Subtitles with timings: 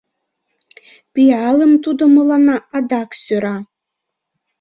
[1.13, 3.57] Пиалым тудо мыланна адак сӧра.